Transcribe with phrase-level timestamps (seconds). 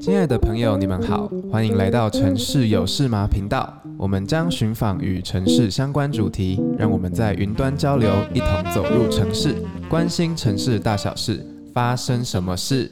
[0.00, 3.72] 亲爱的朋友，你们好，欢迎来到城市有事吗频道。
[3.98, 9.54] 我们将寻访与城市相关主题，让我们在云端交流，一同走入城市，
[9.88, 11.44] 关心城市大小事，
[11.74, 12.90] 发生什么事？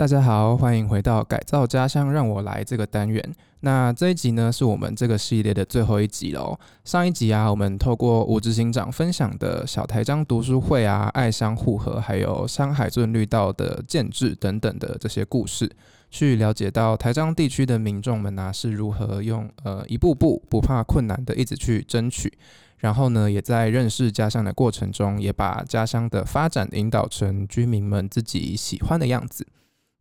[0.00, 3.22] 大家好，欢迎回到改造家乡，让我来这个单元。
[3.60, 6.58] 那这一集呢，是我们这个系列的最后一集喽。
[6.86, 15.70] 上一集啊，我们透过吴执行长分享的小台江读书会啊、爱乡护河，还有山海镇绿道的建制等等的这些故事，
[16.10, 22.32] 去了解到台江地区的民众们啊是如何用呃一步步不怕困难的一直去争取，
[22.78, 29.46] 然后呢，也在认识家乡的过程中，也把家乡的发展引导成居民们自己喜欢的样子。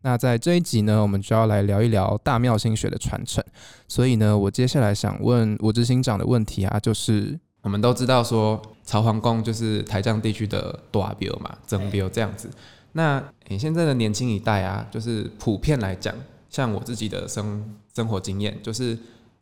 [0.02, 3.44] 那在这一集呢，我们就要来聊一聊大庙心学的传承。
[3.88, 12.50] 所以呢，我接下来想问吴执行长的问题啊，就是我们都知道说曹皇宫就是台江地区的大庙嘛，总庙这样子。
[12.94, 16.16] 那你、欸、现在的年轻一代啊，就是普遍来讲，
[16.50, 18.98] 像我自己的生生活经验，就是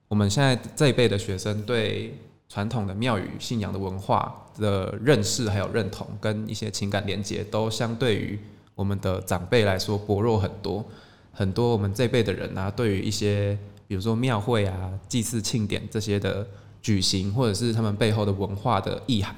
[0.08, 2.18] 我们现在这一辈的学生对
[2.50, 8.40] 传统的庙宇信仰的文化的认识还有认同，跟一些情感连接，都相对于。
[8.78, 10.86] 我们的长辈来说薄弱很多，
[11.31, 16.45] 很多我们这辈的人啊，对于一些比如说庙会啊、祭祀庆典这些的
[16.80, 19.36] 举行，或者是他们背后的文化的意涵，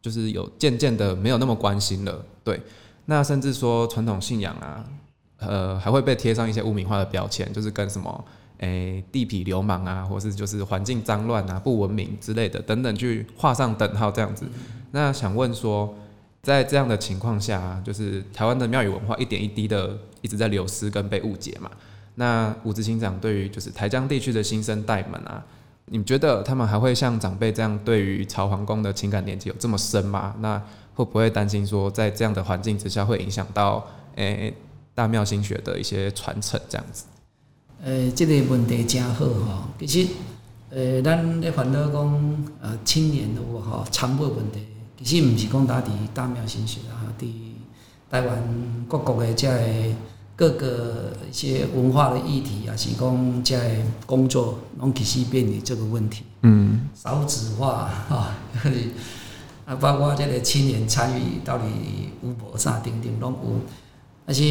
[0.00, 2.24] 就是有渐渐的没有那么关心了。
[2.44, 2.60] 对，
[3.06, 4.84] 那甚至说传统信仰啊，
[5.38, 8.24] 呃，还会被贴上一些污名化的标签，就是跟什么
[8.58, 14.46] 诶地痞流氓啊，或是就是环境脏乱啊、不文明之类的等等去画上等号这样子。
[14.92, 15.92] 那想问说。
[16.48, 21.70] 在这样的情况下，就是台湾的庙宇文化一点一滴的一直在流失跟被误解嘛。
[22.14, 25.44] 那吴执行长对于就是台江地区的新生代们啊，
[25.84, 30.34] 你们觉得他们还会像长辈这样对于曹皇宫的情感连接有这么深吗？
[30.40, 30.60] 那
[30.94, 34.54] 会不会担心说在这样的环境之下会影响到诶、欸、
[34.94, 37.04] 大庙心学的一些传承这样子？
[37.84, 39.68] 呃、欸，这个问题真好哈。
[39.78, 40.08] 其实
[40.70, 44.66] 呃，咱咧烦恼讲呃青年的话哈，长辈问题。
[45.02, 47.26] 其实毋是讲打伫大庙心学啊，伫
[48.10, 48.42] 台湾
[48.88, 49.94] 各国的这
[50.34, 53.56] 各个一些文化的议题啊，是讲这
[54.06, 56.24] 工作拢其实面临这个问题。
[56.42, 56.88] 嗯。
[56.94, 58.36] 少子化啊，
[59.66, 61.64] 啊，包括这个青年参与到底
[62.22, 63.60] 有无啥等等拢有。
[64.26, 64.42] 但是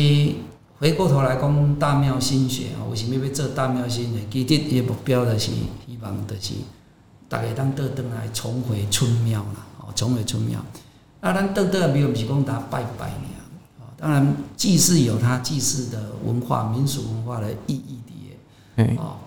[0.80, 4.46] 回过头来讲大庙心学啊，为什么要做大庙心学？
[4.46, 6.54] 其实伊目标就是希望就是
[7.28, 9.67] 大家当倒转来重回春庙啦。
[9.96, 10.60] 重回村庙，
[11.22, 13.28] 啊咱得得庙不是讲他拜拜呢，
[13.98, 18.00] 当然祭祀有它祭祀的文化、民俗文化的意义
[18.76, 19.18] 的，哦，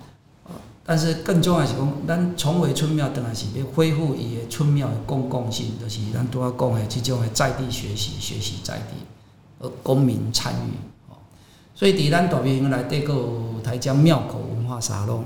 [0.84, 8.94] 但是更重要是讲，咱重回村庙，当然是要恢复伊个村庙的公共性，就是咱拄仔讲的这种的在地学习、学习在地，
[9.58, 11.18] 而公民参与，哦，
[11.74, 13.14] 所以伫咱大庙内底个
[13.64, 15.24] 台江庙口文化沙龙。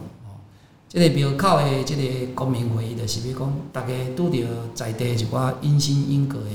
[0.95, 4.39] 这个庙口的这个公民会议，就是要讲大家拄着
[4.77, 6.49] 在地一寡因心因果的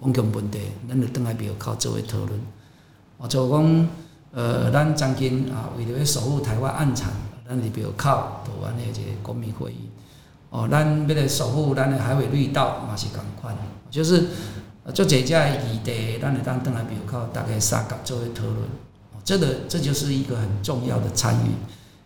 [0.00, 0.58] 公共问题，
[0.88, 2.40] 咱就倒来庙口做为讨论。
[3.18, 3.88] 哦，就讲
[4.32, 7.12] 呃，咱将近啊，为了要守护台湾岸产，
[7.48, 9.88] 咱伫庙口做安尼一个公民会议。
[10.50, 13.56] 哦，咱为了守护咱的海尾绿道嘛是共款，
[13.92, 14.26] 就是
[14.92, 18.56] 做这家的议题，咱会当倒来庙口，大家三角做为讨论。
[19.12, 21.50] 哦，这个这就是一个很重要的参与。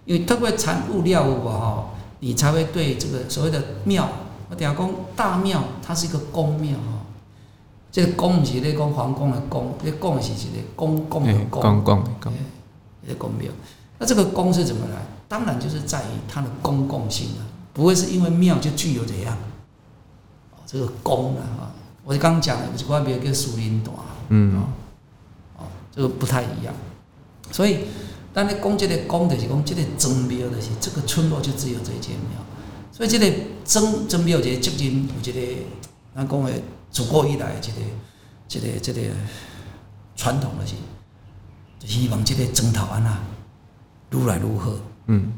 [0.05, 4.09] 因为特别参悟了悟哈，你才会对这个所谓的庙，
[4.51, 7.01] 我等下讲大庙，它是一个公庙哈。
[7.93, 11.63] 这个公不是咧讲皇宫的公，这公是一个公共的公。
[11.63, 12.33] 公共的公。
[13.07, 13.51] 这个公庙，
[13.99, 14.97] 那这个公是怎么来？
[15.29, 19.37] 当然就是在于它的公共性啊，不会是因为庙就具有怎样。
[20.53, 21.71] 哦，这个公啊，哈，
[22.05, 23.93] 我刚刚讲的一块庙叫树林大，
[24.31, 24.63] 嗯，
[25.57, 25.65] 哦，
[25.95, 26.75] 这个不太一样，
[27.53, 27.79] 所以。
[28.34, 32.41] 但你讲这个公就是讲这个宗庙，就是这个村落就只有这间庙，
[32.91, 33.31] 所以这个
[33.62, 35.62] 宗宗庙有一个责任，有一个
[36.15, 36.50] 咱讲的
[36.91, 37.81] 自古以来的这个
[38.48, 39.15] 一个一个
[40.16, 40.75] 传统的是，
[41.78, 43.21] 就希望这个宗头安那
[44.18, 44.72] 愈来愈好。
[45.09, 45.34] 嗯，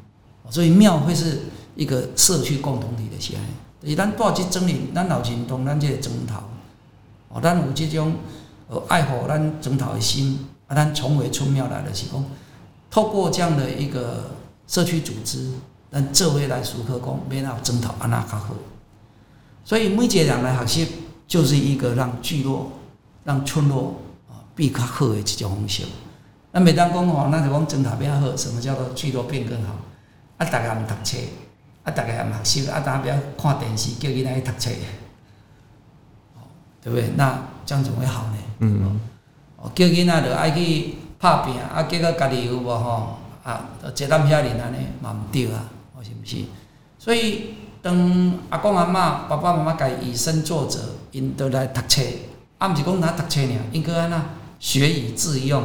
[0.49, 1.41] 所以庙会是
[1.75, 3.41] 一个社区共同体的起来，
[3.83, 6.41] 就是咱带这种人，咱老人同咱这个宗头，
[7.29, 8.15] 哦，咱有这种
[8.69, 10.39] 呃爱护咱宗头的心，
[10.69, 12.25] 啊，咱重回村庙来就是讲。
[12.95, 14.31] 透过这样的一个
[14.69, 15.51] 社区组织，
[15.91, 18.55] 咱这回来熟客讲，免要争讨安那较好。
[19.65, 20.89] 所以每一个人来学习，
[21.27, 22.71] 就是一个让聚落、
[23.25, 23.97] 让村落
[24.29, 25.83] 啊变较好的一种方式。
[26.53, 29.75] 那每当讲哦，那就讲争讨变好，什么叫做聚落变更好？
[30.39, 31.19] 啊，大家唔读册，
[31.83, 34.71] 啊，大家也唔学习，啊，大家不要看电视，叫囡仔去读册，
[36.81, 37.11] 对不对？
[37.17, 38.37] 那这样怎么会好呢？
[38.61, 39.01] 嗯，
[39.57, 40.95] 哦，叫囡仔就爱去。
[41.25, 45.65] 拍拼啊，结果家己有无吼啊，坐咱遐尔安尼嘛毋对啊，
[46.03, 46.45] 是毋是？
[46.99, 50.81] 所以当阿公阿嬷、爸爸妈妈家以身作则，
[51.13, 52.03] 因都来读册，
[52.59, 54.23] 啊，毋是讲哪读册尔，因阁安那
[54.61, 55.63] 学以致用，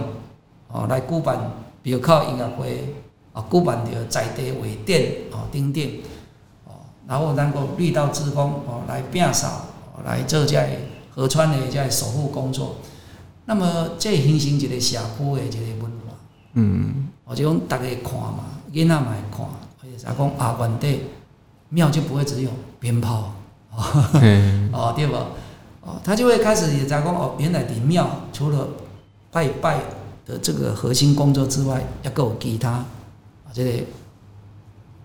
[0.69, 1.37] 哦，来举办，
[1.83, 2.95] 比如靠音乐会，
[3.33, 5.01] 啊，举办着在地画展，
[5.33, 5.83] 哦，等等，
[6.67, 6.71] 哦，
[7.05, 10.57] 然后咱个绿道志工，哦，来摒扫，哦，来做这
[11.13, 12.77] 河川的这守护工作。
[13.49, 16.13] 那么这形成一个社区的一个文化，
[16.53, 19.43] 嗯，我就讲大家看嘛，囡仔嘛会看，
[19.81, 20.99] 或者是讲啊，原地
[21.69, 23.33] 庙就不会只有鞭炮，
[23.73, 25.15] 哦，对不？
[25.81, 28.67] 哦，他就会开始也在讲哦，原来的庙除了
[29.31, 29.79] 拜拜
[30.27, 32.85] 的这个核心工作之外，也够其他啊，
[33.51, 33.83] 这个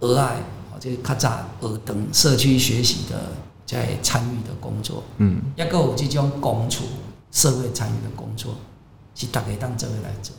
[0.00, 1.30] 额外啊，这个较早
[1.62, 3.18] 儿童社区学习的
[3.64, 6.84] 在参与的工作，嗯，也够有这种公处。
[7.34, 8.54] 社会参与的工作
[9.16, 10.34] 是大家当这个来做，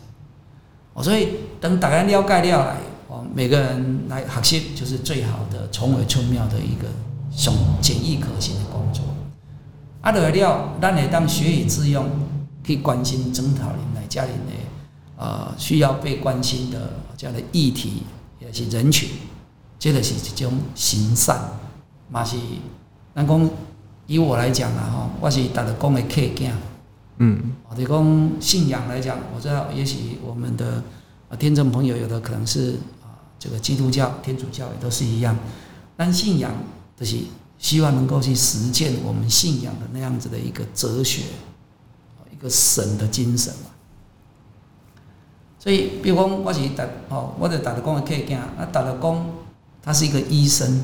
[0.94, 1.28] 哦，所以
[1.60, 2.78] 等大家了解了来，
[3.10, 6.88] 哦，每个人来学习就是最好的崇尾村庙的一个
[7.30, 9.04] 上简易可行的工作。
[10.00, 12.10] 啊，了了，咱会当学以致用，
[12.64, 18.04] 去关心整套人来家里的呃需要被关心的这样的议题，
[18.40, 19.10] 也是人群，
[19.78, 21.38] 这个是一种行善，
[22.10, 22.38] 嘛是，
[23.14, 23.50] 咱讲
[24.08, 26.54] 以我来讲啊，哈，我是大家讲的客家。
[27.18, 30.84] 嗯，我对讲信仰来讲，我知道也许我们的
[31.30, 32.72] 啊听众朋友有的可能是
[33.02, 35.38] 啊这个基督教、天主教也都是一样，
[35.96, 36.52] 但信仰
[37.00, 37.18] 就是
[37.58, 41.24] 希望能够去实践我们信仰的那样子的一个哲学，
[42.34, 43.70] 一个神的精神嘛。
[45.58, 49.26] 所以，比如讲我是大哦，我在大德公的客家，那大德公
[49.82, 50.84] 他是一个医生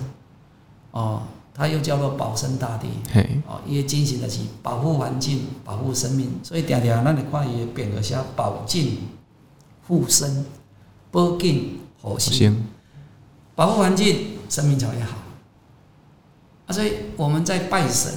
[0.91, 1.23] 哦。
[1.53, 2.87] 它又叫做保生大帝，
[3.45, 8.99] 哦，伊个精神的是保护环境、保护生命，所以常常咱你看伊匾额写保境、
[9.85, 10.45] 护生、
[11.11, 12.63] 保境、护生，
[13.53, 15.17] 保护环境，生命才会好。
[16.67, 18.13] 啊，所以我们在拜神，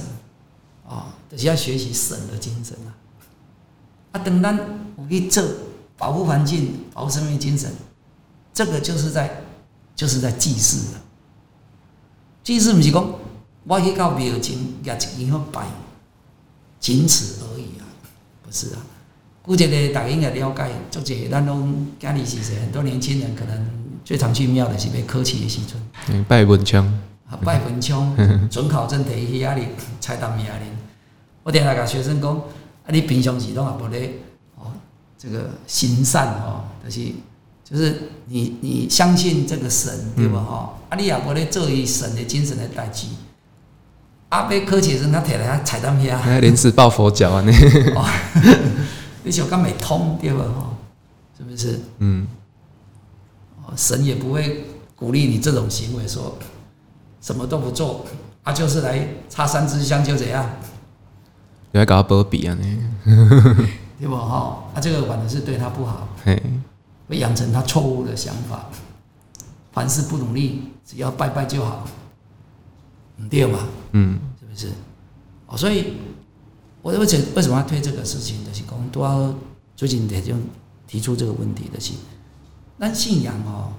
[0.87, 2.89] 啊，就是要学习神的精神啊。
[4.13, 4.57] 啊，等咱
[4.97, 5.43] 有去做
[5.97, 7.69] 保护环境、保护生命精神，
[8.53, 9.43] 这个就是在
[9.93, 11.01] 就是在祭祀了。
[12.41, 13.05] 祭祀不是讲。
[13.67, 15.65] 我去到庙前，也一样拜，
[16.79, 17.83] 仅此而已啊，
[18.43, 18.81] 不是啊。
[19.41, 23.67] 估计呢，大家应该了解，就这咱拢家里其实很多年轻人可能
[24.03, 26.85] 最常去庙的是被科举的时阵，嗯，拜文昌，
[27.27, 28.15] 啊，拜文昌，
[28.49, 29.67] 准考证第一压力，
[29.99, 30.53] 菜单名啊，
[31.43, 34.13] 我点来甲学生讲，啊，你平常时拢也无咧，
[34.57, 34.71] 哦，
[35.17, 37.11] 这个行善哦，就是
[37.63, 40.39] 就是你你相信这个神对吧？
[40.39, 43.07] 哈，啊，你也无咧做伊神的精神的代志。
[44.35, 47.51] 阿伯科学生他摕来他彩蛋片啊，临时抱佛脚啊，你，
[49.23, 50.43] 你想讲没通对吧？
[50.43, 50.73] 哈，
[51.37, 51.79] 是不是？
[51.99, 52.27] 嗯，
[53.77, 56.37] 神也不会鼓励你这种行为，说
[57.21, 58.05] 什么都不做，
[58.43, 60.45] 啊，就是来插三支香就怎样，
[61.71, 62.57] 你还搞波比啊？
[62.59, 62.77] 你，
[63.97, 64.17] 对不？
[64.17, 66.09] 哈，啊，这个反正是对他不好，
[67.07, 68.65] 会养成他错误的想法，
[69.71, 71.87] 凡事不努力，只要拜拜就好。
[73.29, 73.59] 对嘛？
[73.97, 74.71] 嗯，是不是？
[75.47, 75.93] 哦，所以，
[76.81, 78.43] 我为什为什么要推这个事情？
[78.45, 79.33] 就是讲，都要
[79.73, 80.35] 最近也就
[80.85, 81.93] 提出这个问题的是，
[82.75, 83.71] 那信仰哦，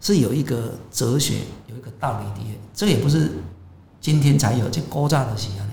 [0.00, 2.50] 是有一个哲学，有一个道理的。
[2.72, 3.32] 这也不是
[4.00, 5.66] 今天才有，这古早的是啊。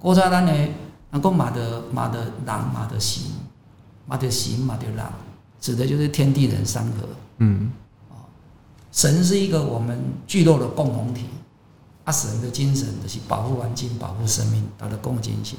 [0.00, 0.68] 古早咱呢，
[1.10, 3.30] 能够马的马的狼，马的行，
[4.06, 5.12] 马的行，马的狼，
[5.60, 7.08] 指的就是天地人三合。
[7.38, 7.70] 嗯，
[8.10, 8.26] 哦，
[8.90, 11.26] 神是一个我们聚落的共同体。
[12.08, 15.58] 阿神的精神就是保护环境、保护生命，他的共精神。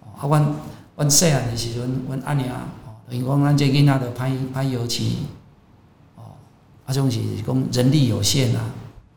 [0.00, 0.54] 啊，阮
[0.96, 2.56] 阮细汉的时阵，阮阿娘
[2.86, 5.18] 哦，因为讲咱这囡仔的拍拍油漆，
[6.16, 6.32] 哦，
[6.86, 8.64] 啊，种是讲人力有限啊，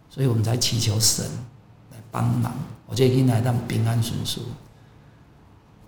[0.10, 1.24] 所以我们才祈求神
[1.92, 2.52] 来帮忙，
[2.86, 4.44] 我这囡仔当平安顺遂。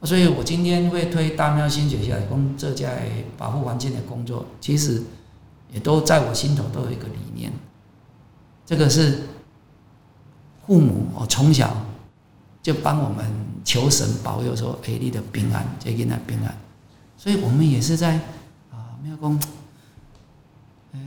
[0.04, 5.04] 所以我今天会推大庙新学校来讲这在保护环境的工作，其实
[5.74, 7.52] 也都在我心头都有一个理念，
[8.66, 9.24] 这个是。
[10.66, 11.76] 父母哦，从小
[12.62, 13.26] 就帮我们
[13.66, 16.56] 求神保佑，说：“哎，你的平安，这囡仔平安。”
[17.18, 18.16] 所以，我们也是在
[18.72, 19.40] 啊，庙公，
[20.94, 21.00] 呃，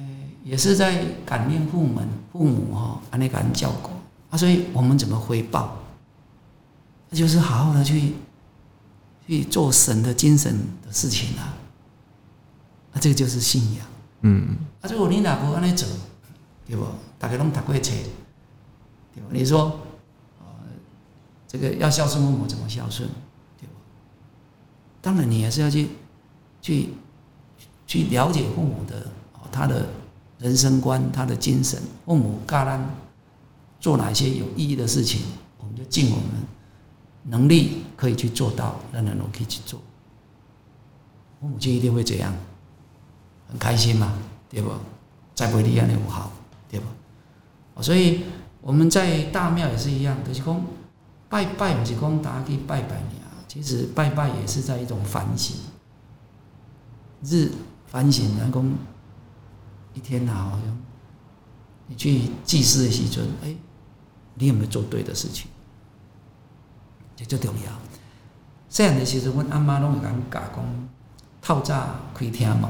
[0.44, 2.00] 也是在感念父母，
[2.32, 3.90] 父母哈，安尼感恩教过
[4.30, 4.36] 啊。
[4.36, 5.76] 所以我们怎么回报？
[7.10, 8.12] 那就是好好的去
[9.26, 11.54] 去做神的精神的事情啊。
[12.92, 13.86] 啊这个就是信仰。
[14.22, 14.56] 嗯。
[14.80, 15.88] 啊，如果你哪不安尼做，
[16.66, 16.84] 对不？
[17.18, 17.92] 大家拢读过册。
[19.30, 19.80] 你说，
[20.40, 20.46] 呃，
[21.48, 23.08] 这个要孝顺父母怎么孝顺，
[23.58, 23.72] 对吧？
[25.00, 25.88] 当然你也是要去
[26.60, 26.90] 去
[27.86, 29.06] 去了解父母的
[29.50, 29.86] 他的
[30.38, 32.88] 人生观、他的精神，父母教咱
[33.80, 35.22] 做哪些有意义的事情，
[35.58, 36.26] 我们就尽我们
[37.24, 39.80] 能力可以去做到，让人可以去做。
[41.40, 42.34] 父母亲一定会怎样，
[43.48, 44.12] 很开心嘛，
[44.48, 44.70] 对不？
[45.34, 46.32] 再不会离岸的不好，
[46.68, 47.82] 对不？
[47.82, 48.24] 所以
[48.66, 50.60] 我们在大庙也是一样，就是讲
[51.28, 55.54] 拜拜，不是讲大家去拜拜你啊，其实拜拜也是在一种反省，
[57.22, 57.52] 日
[57.86, 58.64] 反省，然后
[59.94, 60.76] 一天啊，好像
[61.86, 63.54] 你去祭祀的时阵，哎，
[64.34, 65.46] 你有没有做对的事情？
[67.14, 67.70] 这最重要。
[68.68, 70.88] 细汉的时阵，阮阿妈拢会讲教讲，
[71.40, 72.68] 透早开天门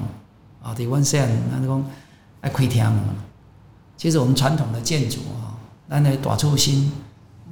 [0.63, 1.85] 啊，对，阮细汉，咱讲。
[2.43, 3.03] 爱开天门，
[3.97, 5.46] 其实我们传统的建筑啊，
[5.89, 6.91] 咱的大厝新，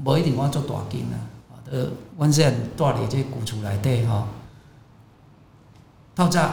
[0.05, 1.17] 无一定讲做大间啊。
[1.71, 1.89] 呃，
[2.19, 4.27] 阮现在住伫这旧厝内底吼，
[6.15, 6.51] 透早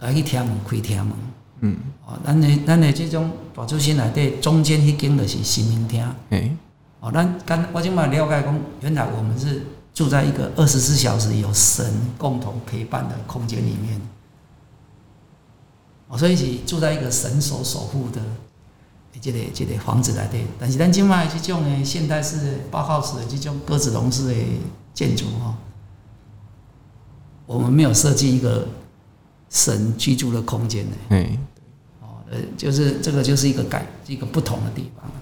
[0.00, 1.16] 来去听门开听门，
[1.60, 6.50] 嗯，哦，咱的咱的这种大厝新内底中间迄间就是神明厅，哎，
[7.00, 9.62] 哦，咱刚我今嘛了解讲，原来我们是
[9.94, 11.84] 住在一个二十四小时有神
[12.18, 14.00] 共同陪伴的空间里面。
[16.08, 18.20] 哦所以是住在一个神所守护的
[19.20, 24.34] 这个这个房子内底，但是咱今卖即种诶现代式、包豪斯的即种鸽子笼式的
[24.92, 25.54] 建筑吼，
[27.46, 28.66] 我们没有设计一个
[29.48, 30.96] 神居住的空间呢。
[31.10, 31.38] 嗯，
[32.00, 35.04] 哦，呃，就是这个就是一个改一个不同的地方。
[35.04, 35.16] 啊，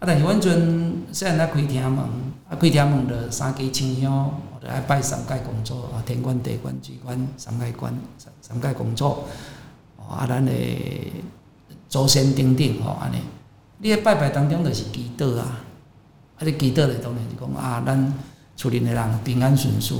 [0.00, 1.98] 但是阮阵虽然在开厅门，
[2.48, 4.12] 啊，开厅门着三支清香，
[4.52, 9.18] 我哋爱拜三界公祖啊，天官、地官、机关、三界官、三三界公祖。
[10.08, 10.52] 啊，咱的
[11.90, 13.16] 祖先顶顶吼，安尼，
[13.78, 15.60] 你喺拜拜当中就是祈祷啊，
[16.38, 18.14] 啊，你祈祷咧当然是讲啊，咱
[18.56, 19.98] 厝里的人平安顺遂，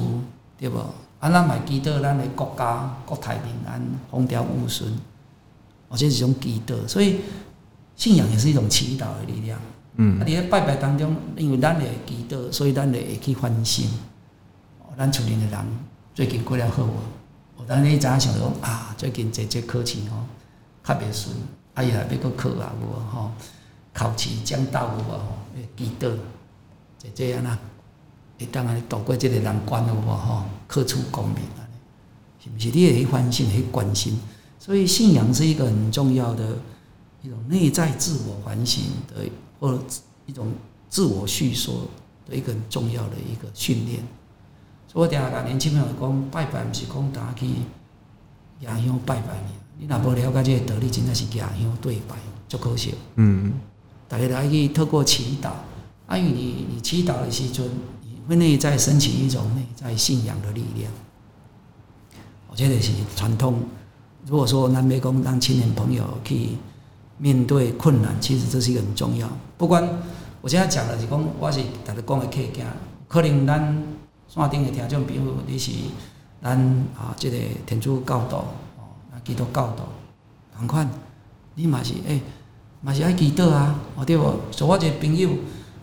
[0.56, 0.78] 对无？
[1.18, 4.88] 啊，咱嘛祈祷咱的国家国泰民安，风调雨顺，
[5.88, 7.22] 哦，这是一种祈祷，所以
[7.96, 9.58] 信仰也是一种祈祷的力量。
[9.96, 13.90] 嗯，啊，你喺拜拜当中，因为咱会祈祷，所以咱会去欢心。
[14.78, 15.58] 哦，咱厝里的人
[16.14, 17.66] 最近过了好无？
[17.66, 20.18] 咱你早想讲啊，最近这这考试吼，
[20.84, 21.34] 特别顺，
[21.80, 23.32] 哎呀要搁考啊，无吼，
[23.94, 25.02] 考试将到无？
[25.02, 25.18] 吼，
[25.54, 26.14] 会祈祷，
[26.98, 27.58] 这这样啊，
[28.38, 30.14] 会当安尼度过这个难关有无？
[30.14, 31.64] 吼，考出功名啊，
[32.38, 32.68] 是不是？
[32.68, 34.20] 你也去反省，去关心，
[34.58, 36.58] 所以信仰是一个很重要的
[37.22, 39.26] 一种内在自我反省的，
[39.58, 39.82] 或者
[40.26, 40.52] 一种
[40.90, 41.88] 自我叙说
[42.28, 44.02] 的一个很重要的一个训练。
[44.86, 49.40] 所以我定下甲年轻朋友讲，拜拜毋是讲大家去迎香拜拜，
[49.80, 52.14] 你若无了解这个道理，真正是迎香对白，
[52.46, 52.94] 足可惜。
[53.14, 53.54] 嗯，
[54.06, 55.48] 大家来去透过祈祷，
[56.06, 57.66] 啊，因为你你祈祷的时阵，
[58.02, 60.92] 你会内在升起一种内在信仰的力量。
[62.50, 63.58] 我觉得是传统。
[64.26, 66.50] 如果说南北宫让青年朋友去
[67.16, 69.26] 面对困难，其实这是一个很重要。
[69.56, 69.82] 不管
[70.42, 72.66] 我现在讲的是讲，我是大家讲的客家，
[73.08, 73.82] 可能咱。
[74.32, 75.72] 山顶的听众比如，你是
[76.40, 76.56] 咱
[76.96, 78.44] 啊，这个天主教导
[79.24, 79.88] 基督教导，
[80.56, 80.88] 同款，
[81.54, 82.20] 你嘛是诶，
[82.80, 84.40] 嘛是爱祈祷啊，哦对无？
[84.50, 85.30] 像我一个朋友，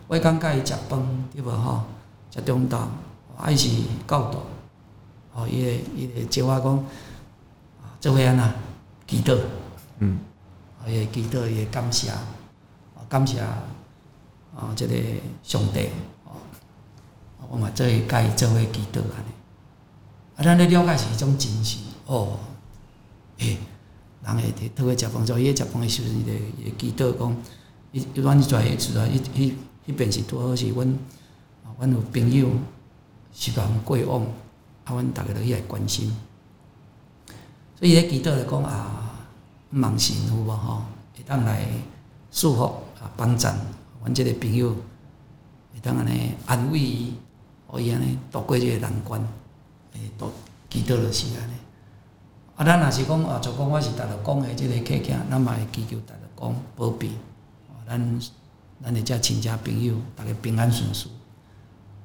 [0.06, 1.00] 我刚甲伊食饭，
[1.32, 1.82] 对无吼？
[2.30, 2.78] 食中昼，
[3.36, 3.68] 爱是
[4.06, 4.38] 教导，
[5.34, 6.76] 哦，伊会伊会招我讲，
[7.82, 8.54] 啊，做伙安那
[9.06, 9.38] 祈祷，
[9.98, 10.18] 嗯，
[10.86, 12.12] 伊会祈祷，伊会感谢，
[13.08, 13.58] 感谢啊，
[14.76, 14.94] 这个
[15.42, 15.88] 上帝。
[17.50, 19.32] 我嘛做会甲伊做伙祈祷安尼，
[20.36, 21.80] 啊，咱咧了解是一种精神。
[22.04, 22.38] 哦，
[23.38, 23.56] 诶、
[24.24, 26.12] 人会特别食饭，做伊食饭诶时阵，
[26.58, 27.36] 伊会祈祷讲，
[27.92, 29.54] 伊伊阮跩个时阵，伊伊
[29.86, 30.88] 迄边是拄好是阮，
[31.64, 32.48] 啊，阮有朋友
[33.32, 34.22] 是共过往，
[34.84, 36.14] 啊，阮逐个都去来关心，
[37.78, 39.26] 所以伊咧祈祷来讲啊，
[39.70, 40.82] 望神有无吼，
[41.16, 41.66] 会当来
[42.30, 42.62] 祝福
[43.00, 43.48] 啊，帮助
[44.00, 44.70] 阮即个朋友，
[45.72, 47.14] 会当安尼安慰伊。
[47.70, 49.20] 可以安尼度过即个难关，
[49.92, 50.32] 诶，都
[50.70, 51.52] 祈祷了是安尼。
[52.58, 57.12] 啊，咱若是讲啊，就讲我是逐日讲诶，即个客家，咱嘛会祈求逐日讲保庇，
[57.86, 58.20] 咱
[58.82, 61.08] 咱诶遮亲戚朋友，逐个平安顺遂。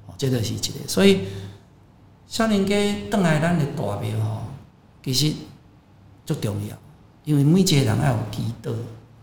[0.05, 0.87] 哦，这个是一个。
[0.87, 1.21] 所以
[2.27, 2.75] 少年家
[3.09, 4.43] 转来咱诶大庙吼，
[5.03, 5.33] 其实
[6.23, 6.77] 足重要，
[7.23, 8.71] 因为每一个人爱有祈祷，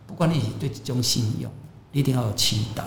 [0.08, 1.48] 不管你是对一种信仰，
[1.92, 2.82] 你一定要有祈祷。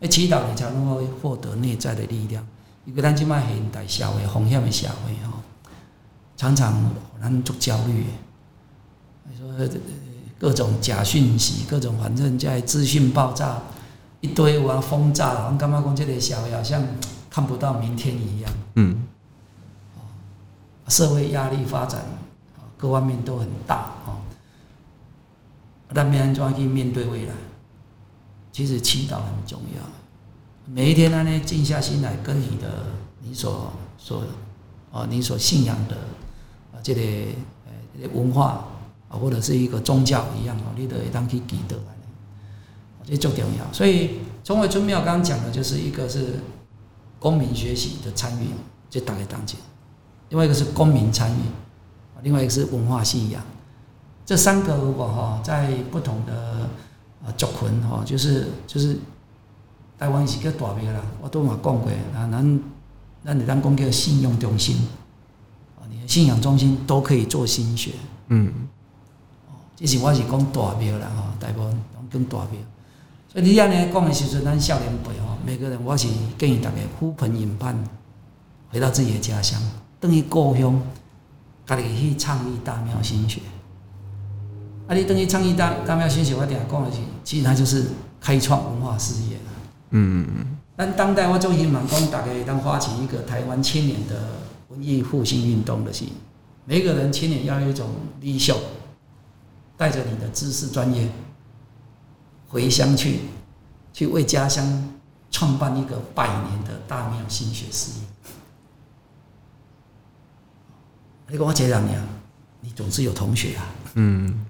[0.00, 2.44] 诶，祈祷你才能够获得内在的力量。
[2.84, 5.38] 一个咱即卖现代社会、风险的社会吼，
[6.36, 6.90] 常常
[7.20, 8.04] 咱足焦虑。
[9.28, 9.46] 你说
[10.38, 13.60] 各种假讯息，各种反正在资讯爆炸
[14.20, 16.82] 一堆，我要轰炸，我感觉讲这个社会好像
[17.30, 18.52] 看不到明天一样。
[18.74, 19.02] 嗯。
[20.88, 22.00] 社会压力发展，
[22.76, 24.22] 各方面都很大哦。
[25.92, 27.32] 但面怎去面对未来？
[28.52, 29.82] 其实祈祷很重要。
[30.66, 32.86] 每一天呢，静下心来，跟你的
[33.20, 34.22] 你所所
[34.92, 35.96] 啊，你所信仰的
[36.76, 37.00] 啊，这个
[37.64, 38.68] 呃文化
[39.08, 41.76] 啊，或者是一个宗教一样哦，你都会当去记得，
[43.04, 43.72] 这最重要。
[43.72, 46.40] 所以崇惠春庙刚刚讲的就是一个是
[47.18, 48.48] 公民学习的参与，
[48.90, 49.58] 就大概当前；
[50.28, 51.40] 另外一个是公民参与，
[52.22, 53.42] 另外一个是文化信仰。
[54.24, 56.68] 这三个如果哈，在不同的
[57.24, 58.98] 啊族群哈，就是就是
[59.96, 62.60] 台湾是个大庙啦，我都嘛讲过啊，咱
[63.24, 64.76] 咱你当讲叫信用中心，
[66.06, 67.90] 信仰中心都可以做心学，
[68.28, 68.52] 嗯，
[69.48, 72.60] 哦，这是我是讲大庙啦哈，台湾讲更大庙，
[73.32, 76.08] 所以你安尼讲的时阵，咱少年辈吼，每个人我是
[76.38, 77.76] 建议大家呼朋引伴，
[78.70, 79.60] 回到自己的家乡，
[79.98, 80.80] 等于故乡，
[81.66, 83.40] 家己去倡议大庙心学。
[84.88, 84.94] 啊！
[84.94, 87.86] 你等于倡议大大庙新学，我等下讲的是，其实它就是
[88.20, 89.36] 开创文化事业。
[89.90, 90.46] 嗯嗯嗯。
[90.76, 94.14] 但当代我做希望讲，大概当发起一个台湾青年的
[94.68, 96.04] 文艺复兴运动的是，
[96.64, 97.88] 每个人青年要有一种
[98.20, 98.56] 理想，
[99.76, 101.08] 带着你的知识专业
[102.48, 103.20] 回乡去，
[103.92, 104.88] 去为家乡
[105.30, 108.06] 创办一个百年的大庙心学事业。
[111.28, 112.00] 你跟我讲两年，
[112.60, 113.66] 你总是有同学啊。
[113.94, 114.46] 嗯。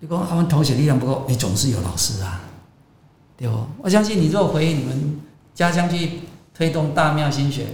[0.00, 2.40] 你讲他们同学力量不够，你总是有老师啊，
[3.36, 3.66] 对不？
[3.78, 5.20] 我相信你如果回你们
[5.54, 6.22] 家乡去
[6.52, 7.66] 推动大庙心学，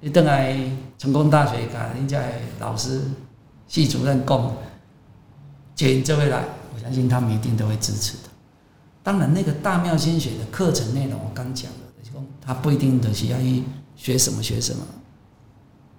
[0.00, 0.56] 你等来
[0.98, 2.22] 成功大学，看人家
[2.60, 3.00] 老师、
[3.66, 4.56] 系主任讲，
[5.74, 8.28] 请这位来，我相信他们一定都会支持的。
[9.02, 13.62] 当然，那个大庙心学的课程内容，我刚讲了，就是讲他不一定都是要去
[13.94, 14.84] 学什么学什么。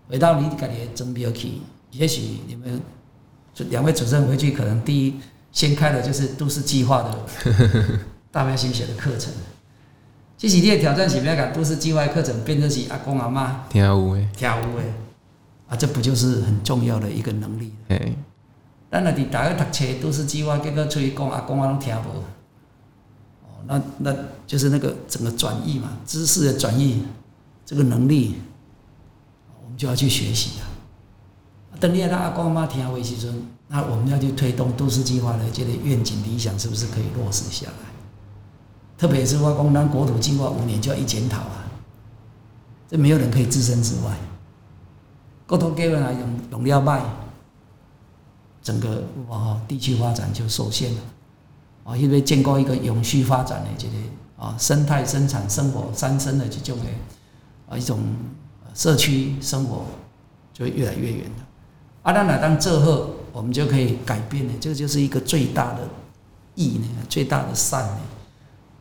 [0.07, 1.61] 回到你家里的总庙去，
[1.91, 2.81] 也许你们。
[3.71, 5.15] 两位主任回去，可能第一
[5.51, 7.17] 先开的就是都市计划的
[8.29, 9.33] 大庙心学的课程。
[10.37, 14.93] 其实你的挑战是不要把都市计划课程变成是阿公阿妈跳舞诶，跳舞诶，
[15.67, 17.73] 啊，这不就是很重要的一个能力？
[17.87, 18.15] 诶，
[18.91, 22.19] 咱若伫大家读册都市计划，结果出去讲阿公阿拢听无，
[23.41, 27.01] 哦，那那就是那个整个转移嘛，知识的转移，
[27.65, 28.35] 这个能力，
[29.63, 30.69] 我们就要去学习啊。
[31.79, 33.33] 等你让阿公阿妈听话时阵，
[33.69, 37.96] 那我们要去推动都市计划的这个愿景理想，是不是可以落实下来？
[38.97, 41.63] 特别是我讲咱国土计划五年就要一检讨啊，
[42.89, 44.17] 这没有人可以置身事外。
[45.45, 46.99] 国土计划来用用料卖，
[48.63, 51.01] 整个啊地区发展就受限了
[51.83, 53.93] 啊，因为建构一个永续发展的这个
[54.35, 56.85] 啊生态生产生活三生的这种的
[57.69, 57.99] 啊一种
[58.73, 59.85] 社区生活，
[60.53, 61.45] 就会越来越远了。
[62.01, 64.53] 啊，那当这后，我们就可以改变呢？
[64.59, 65.87] 这个就是一个最大的
[66.55, 67.99] 义呢，最大的善呢。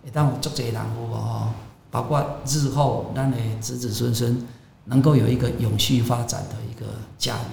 [0.06, 1.52] 一旦我做这些人物哈，
[1.90, 4.46] 包括日后让你子子孙孙
[4.84, 6.86] 能够有一个永续发展的一个
[7.18, 7.44] 家园。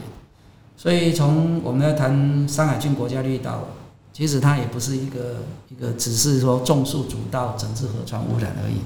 [0.77, 3.61] 所以，从我们要谈山海郡国家绿道，
[4.11, 5.37] 其实它也不是一个
[5.69, 8.81] 一个只是说种树、主道、整治河川污染而已。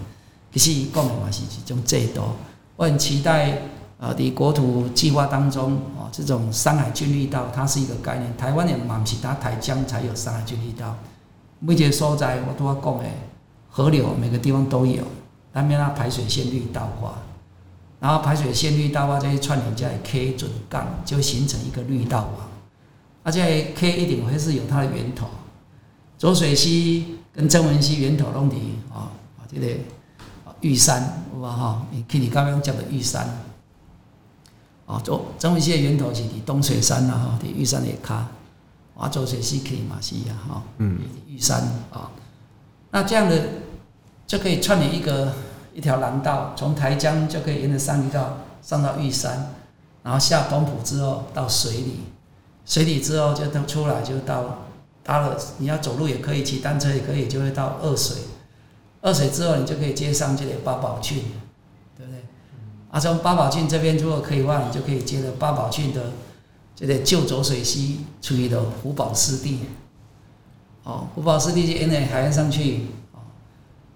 [0.53, 2.35] 其实讲的嘛是一种最多，
[2.77, 3.61] 我很期待。
[3.99, 8.37] 呃，在国土计划当中，啊，这种山海郡绿道，它是一个概念。
[8.37, 10.95] 台湾的嘛，其他台江才有山海郡绿道。
[11.57, 13.05] 每个所在我都要讲的，
[13.77, 15.03] 河流每个地方都有，
[15.53, 17.13] 但免它排水线绿道化，
[17.99, 22.49] 然后排水线绿道化这些串联在 K 准杠，就形成一个绿道网。
[23.21, 25.27] 而且 K 一定会是有它的源头，
[26.17, 28.55] 浊水溪跟曾文溪源头拢伫
[28.91, 29.67] 啊啊这个
[30.61, 33.29] 玉山，哇哈，你看你刚刚讲的玉山。
[34.87, 38.27] 哦，做曾文溪的源头是伫东水山呐，哈，伫玉山的卡，
[38.97, 41.61] 啊，浊水溪可以嘛是呀，哈，嗯，玉山
[41.91, 42.09] 啊，
[42.89, 43.37] 那这样的
[44.27, 45.33] 就可以串联一个
[45.73, 49.55] 一条廊道，从台江就可以沿着山绿道上到玉山，
[50.03, 51.99] 然后下东埔之后到水里，
[52.65, 54.65] 水里之后就都出来就到
[55.01, 58.17] 搭了，你要走路也可以，骑单车也可以，就会到二水，
[59.01, 61.23] 二水之后你就可以接上这里八宝郡。
[61.97, 62.21] 对不对
[62.91, 66.11] 啊，从八宝郡这边如果可以的话，你就可以接着八宝郡的
[66.75, 69.61] 这个旧浊水溪处于的湖宝湿地，
[70.83, 72.87] 哦，湖宝湿地就沿着海岸上去，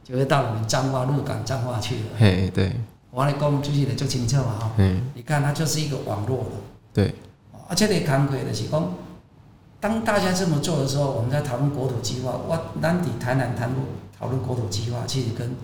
[0.03, 2.01] 就会到我们彰化鹿港彰化去了。
[2.17, 2.75] 嘿，对，
[3.09, 6.49] 我来讲出去的就清楚嘛，哈，嗯，你看它就是一个网络了。
[6.93, 7.13] 对，
[7.67, 8.93] 而且你看过的是讲，
[9.79, 13.69] 当大家这么做的时候，我们在讨论国土计划，我南抵台南谈
[14.17, 15.55] 讨论国土计划，其实跟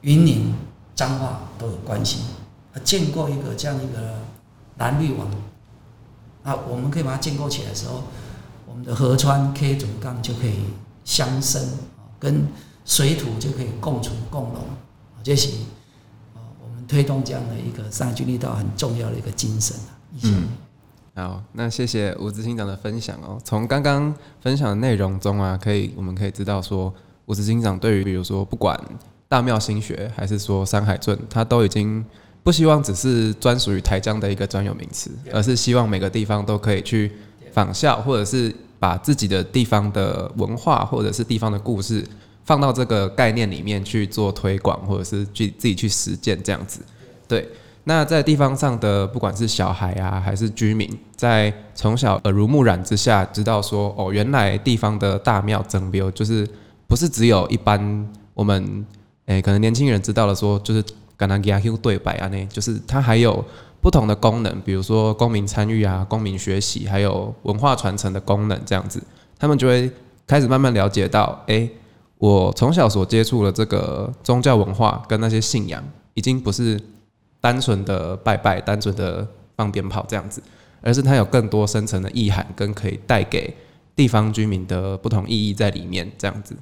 [0.00, 0.54] 云林
[0.94, 2.22] 彰化都有关系。
[2.84, 4.18] 建构一个这样一个
[4.76, 5.26] 蓝绿网，
[6.42, 8.02] 啊我们可以把它建构起来的时候，
[8.68, 10.56] 我们的河川 K 总干就可以
[11.02, 11.62] 相生，
[12.18, 12.46] 跟
[12.86, 14.62] 水土就可以共存共荣，
[15.22, 15.50] 这是
[16.34, 19.76] 我们推动这样的一个上海军力道很重要的一个精神。
[20.22, 20.48] 嗯，
[21.14, 23.38] 好，那谢谢吴执行长的分享哦。
[23.44, 26.94] 从刚刚分享的内容中啊，可以我们可以知道说，
[27.26, 28.80] 吴执行长对于比如说不管
[29.28, 32.02] 大庙新学还是说山海镇，他都已经。
[32.44, 37.10] 不希望只是专属于台江的一个专有名词，而是希望每个地方都可以去
[37.52, 42.06] 仿效，或者是把自己的地方的文化或者是地方的故事
[42.46, 46.80] 放到这个概念里面去做推广，或者是去自己去实践这样子。
[47.28, 47.46] 对，
[47.84, 56.48] 那在地方上的不管是小孩啊，还是居民，在从小耳濡目染之下，知道说哦，原来地方的大庙曾庙就是
[56.86, 58.86] 不是只有一般我们
[59.26, 60.82] 诶、可能年轻人知道了说就是。
[61.18, 63.42] 跟他讲修对白啊，呢，就是它还有
[63.80, 69.02] 不同的功能，比如说公民参与啊、公民学习，还有文化传承的功能，这样子，
[69.38, 69.90] 他们就会
[70.26, 71.70] 开始慢慢了解到，哎、欸，
[72.18, 75.82] 我从小所接触的这个宗教文化跟那些信仰，
[76.14, 76.80] 已经不是
[77.40, 79.26] 单纯的拜拜、单纯的
[79.56, 80.42] 放鞭炮这样子，
[80.80, 83.54] 而是它有更多深层的意涵，跟可以带给
[83.94, 86.56] 地方居民的不同意义在里面，这样子。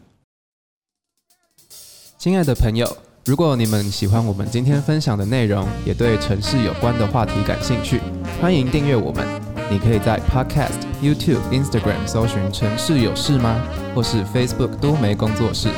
[2.19, 2.97] 亲爱的朋友。
[3.27, 7.99] 如果你们喜欢我们今天分享的内容，也对城市有关的话题感兴趣，
[8.39, 9.44] 欢迎订阅我们。
[9.71, 13.57] 你可以在 Podcast、YouTube、Instagram 搜寻“城市有事吗”
[13.95, 15.69] 或是 Facebook 都没工作室。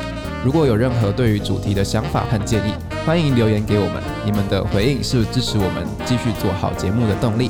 [0.43, 2.73] 如果有任何对于主题的想法和建议，
[3.05, 4.03] 欢迎留言给我们。
[4.23, 7.49] 你们的回应是支持我们继续做好节目的动力。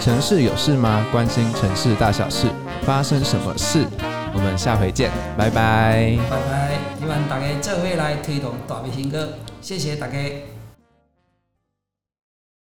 [0.00, 1.06] 城市有事吗？
[1.12, 2.46] 关心城市大小事，
[2.82, 3.84] 发生什么事？
[4.34, 6.16] 我们下回见，拜拜。
[6.28, 6.78] 拜拜。
[6.98, 9.28] 希望大家这回来推动大明星歌，
[9.60, 10.57] 谢谢大家。